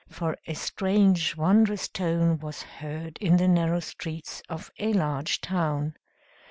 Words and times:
For 0.09 0.35
a 0.47 0.55
strange 0.55 1.35
wondrous 1.37 1.87
tone 1.87 2.39
was 2.39 2.63
heard 2.63 3.19
in 3.19 3.37
the 3.37 3.47
narrow 3.47 3.81
streets 3.81 4.41
of 4.49 4.71
a 4.79 4.93
large 4.93 5.41
town. 5.41 5.93